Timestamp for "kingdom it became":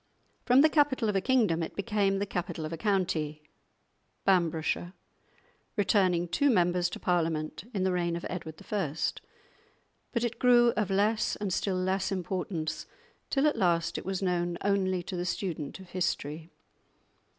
1.21-2.17